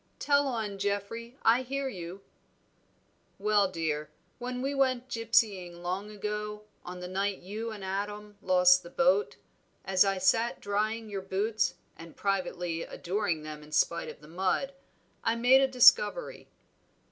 [0.17, 2.21] "Tell on, Geoffrey, I hear you."
[3.37, 8.81] "Well, dear, when we went gypsying long ago, on the night you and Adam lost
[8.81, 9.35] the boat,
[9.85, 14.73] as I sat drying your boots, and privately adoring them in spite of the mud,
[15.23, 16.47] I made a discovery.